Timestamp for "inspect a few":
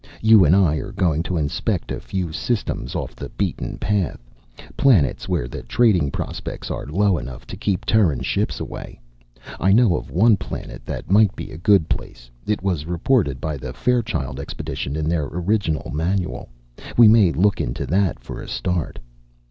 1.37-2.31